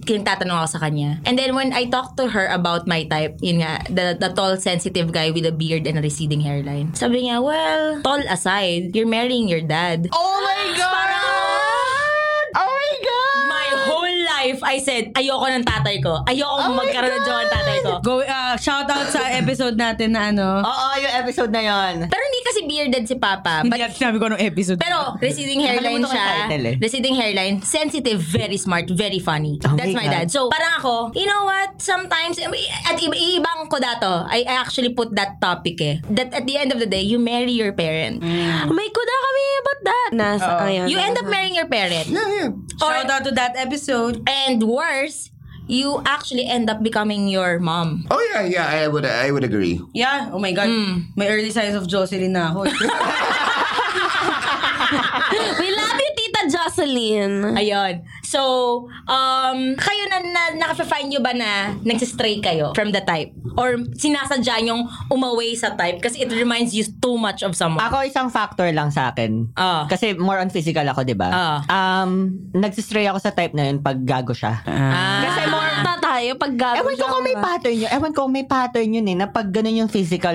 [0.05, 1.25] kinatatanong ako sa kanya.
[1.25, 4.61] And then when I talk to her about my type, yun nga, the, the tall,
[4.61, 6.93] sensitive guy with a beard and a receding hairline.
[6.93, 10.13] Sabi niya, well, tall aside, you're marrying your dad.
[10.13, 10.93] Oh my God!
[12.55, 13.49] Oh my God!
[13.49, 16.23] My whole life, I said, ayoko ng tatay ko.
[16.29, 17.93] Ayoko magkaroon ng jowa ng tatay ko.
[18.05, 20.61] Go, uh, shout out sa episode natin na ano.
[20.61, 22.07] Oo, yung episode na yon.
[22.13, 23.65] Pero hindi kasi bearded si Papa.
[23.65, 24.79] Hindi But natin sinabi ko nung episode.
[24.79, 26.27] Pero receding hairline siya.
[26.47, 26.75] title eh.
[26.79, 29.57] Receding hairline, sensitive, very smart, very funny.
[29.65, 30.29] Oh That's my my dad.
[30.29, 31.81] So parang ako, you know what?
[31.81, 34.29] Sometimes at iba ibang ko dato.
[34.29, 36.05] I, I actually put that topic eh.
[36.13, 38.21] That at the end of the day, you marry your parent.
[38.21, 40.11] May kuda kami about that.
[40.13, 40.87] Nasa, ayan.
[40.93, 42.07] You end up marrying your parent.
[42.79, 44.23] Shout out to that episode.
[44.29, 45.31] And worse,
[45.67, 48.07] you actually end up becoming your mom.
[48.11, 49.81] Oh yeah, yeah, I would, I would agree.
[49.93, 50.69] Yeah, oh my God.
[51.17, 52.67] May early signs of Jocelyn na ako.
[55.59, 57.57] We love you, Tita Jocelyn.
[57.57, 58.05] Ayun.
[58.35, 58.43] So,
[59.07, 63.31] um, kayo na, na naka-find nyo ba na nagsistray kayo from the type?
[63.55, 67.79] Or sinasadya nyong umaway sa type kasi it reminds you too much of someone?
[67.87, 69.55] Ako isang factor lang sa akin.
[69.55, 69.87] Ah.
[69.87, 71.31] Kasi more on physical ako, di ba?
[71.31, 71.59] Ah.
[71.71, 74.67] Um, nagsistray ako sa type na yun pag gago siya.
[74.67, 77.91] Kasi More na tayo pag gago Ewan ko kung may pattern yun.
[77.95, 80.35] Ewan ko kung may pattern yun eh, na pag ganun yung physical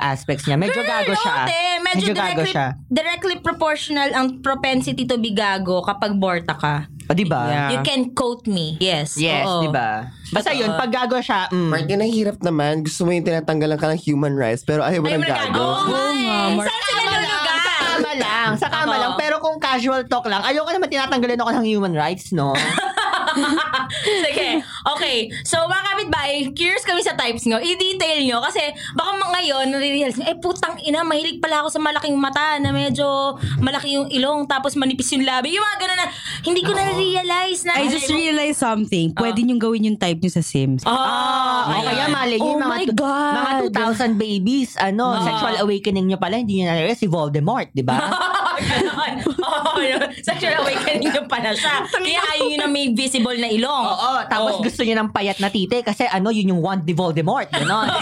[0.00, 0.56] aspects niya.
[0.56, 1.36] Medyo gago siya.
[1.44, 2.66] Te, medyo, gago directly, siya.
[2.88, 6.88] directly proportional ang propensity to be gago kapag borta ka.
[7.04, 7.42] O, di ba?
[7.44, 7.70] Yeah.
[7.76, 8.80] You can quote me.
[8.80, 9.20] Yes.
[9.20, 9.60] Yes, oo.
[9.60, 10.08] di ba?
[10.32, 12.80] Basta yun, pag gago siya, mm, Martin, ang hirap naman.
[12.80, 15.60] Gusto mo yung tinatanggalan ka ng human rights, pero ayaw mo Ay, ng gago.
[15.60, 16.56] Oo nga eh.
[16.64, 17.58] Saan sila Sa nalulugan?
[17.84, 19.12] kama lang, sa kama lang.
[19.20, 22.56] Pero kung casual talk lang, ayoko naman tinatanggalin ako ng human rights, no?
[24.24, 24.48] Sige.
[24.96, 25.18] Okay.
[25.42, 27.58] So, mga kapitbahay, curious kami sa types nyo.
[27.58, 28.38] I-detail nyo.
[28.40, 28.60] Kasi,
[28.92, 32.70] baka mga ngayon, nare-realize nyo, eh, putang ina, mahilig pala ako sa malaking mata na
[32.70, 35.54] medyo malaki yung ilong, tapos manipis yung labi.
[35.54, 36.06] Yung mga ganun na,
[36.44, 37.72] hindi ko na-realize na.
[37.76, 39.12] I just realized something.
[39.12, 40.82] Pwede niyong gawin yung type niyo sa Sims.
[40.84, 43.34] Ah, o kaya mali nyo, Oh mga, my tu- God.
[43.34, 47.96] mga 2,000 babies, ano, sexual awakening nyo pala, hindi nyo na si Voldemort, di ba?
[48.70, 49.14] Ganon.
[49.40, 50.06] Oo, yun.
[50.20, 51.84] Sexual awakening yung pala siya.
[52.06, 53.84] Kaya ayaw nyo na may visible na ilong.
[53.84, 54.64] Oo, tapos Oo.
[54.64, 57.88] gusto nyo ng payat na tite kasi ano, yun yung wand ni Voldemort, gano'n.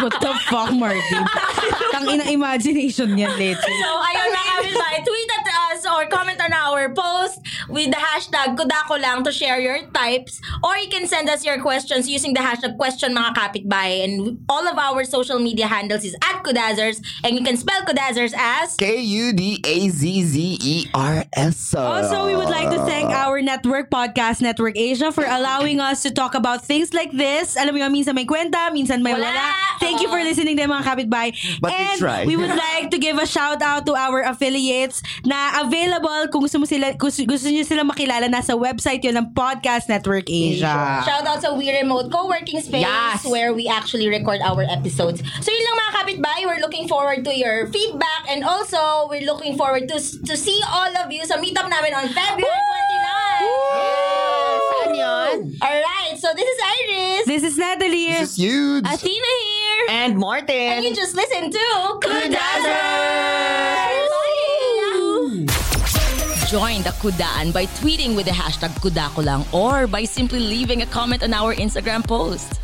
[0.00, 1.24] What the fuck, Martin?
[1.90, 3.58] Tang ina imagination niyan, Leche.
[3.66, 8.58] So, ayun mga kapitbahay, tweet at us or comment on our post with the hashtag
[8.58, 10.40] Kudako lang to share your types.
[10.62, 14.04] Or you can send us your questions using the hashtag question mga kapitbahay.
[14.04, 17.00] And all of our social media handles is at Kudazers.
[17.24, 18.76] And you can spell Kudazers as...
[18.76, 19.34] K-U-D-A-Z-Z-E-R-S.
[21.74, 26.10] Also, we would like to thank our network, Podcast Network Asia, for allowing us to
[26.10, 27.56] talk about things like this.
[27.56, 29.30] Alam mo yun, minsan may kwenta, minsan may wala.
[29.30, 29.48] Wala.
[29.80, 31.32] Thank you for listening din mga kapitbahay.
[31.60, 32.24] But we And try.
[32.26, 36.58] we would like to give a shout out to our affiliates na available kung gusto
[36.60, 41.04] mo sila kung gusto niyo sila makilala nasa website yun ng Podcast Network Asia.
[41.04, 43.20] Shout out sa We Remote Co-working Space Yes.
[43.28, 45.20] where we actually record our episodes.
[45.44, 48.80] So yun lang mga kapitbahay, we're looking forward to your feedback and also
[49.12, 53.44] we're looking forward to to see all of you sa meetup namin on February 29.
[54.64, 55.36] Saan yun?
[55.60, 57.22] Alright, so this is Iris.
[57.28, 58.08] This is Natalie.
[58.16, 58.88] This is huge.
[58.88, 59.84] Athena here.
[60.00, 60.80] And Martin.
[60.80, 61.64] and you just listen to
[62.00, 63.59] Kudazers!
[66.50, 71.22] Join the Kudaan by tweeting with the hashtag Kudakulang or by simply leaving a comment
[71.22, 72.58] on our Instagram post.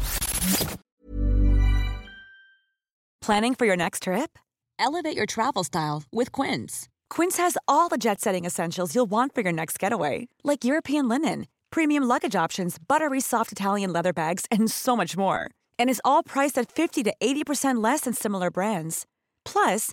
[3.20, 4.40] Planning for your next trip?
[4.80, 6.88] Elevate your travel style with Quince.
[7.10, 11.08] Quince has all the jet setting essentials you'll want for your next getaway, like European
[11.08, 15.48] linen, premium luggage options, buttery soft Italian leather bags, and so much more.
[15.78, 19.06] And is all priced at 50 to 80% less than similar brands.
[19.44, 19.92] Plus,